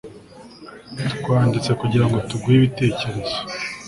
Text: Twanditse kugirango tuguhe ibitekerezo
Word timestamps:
Twanditse 1.21 1.71
kugirango 1.81 2.17
tuguhe 2.29 2.55
ibitekerezo 2.59 3.29